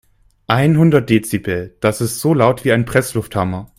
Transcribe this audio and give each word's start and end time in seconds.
Einhundert 0.47 1.11
Dezibel, 1.11 1.77
das 1.79 2.01
ist 2.01 2.21
so 2.21 2.33
laut 2.33 2.65
wie 2.65 2.71
ein 2.71 2.85
Presslufthammer. 2.85 3.69